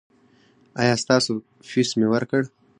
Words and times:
ایا 0.81 0.95
ستاسو 1.03 1.31
فیس 1.69 1.89
مې 1.99 2.07
ورکړ؟ 2.13 2.41